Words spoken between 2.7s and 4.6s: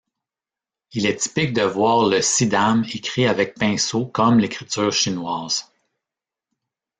écrit avec pinceaux comme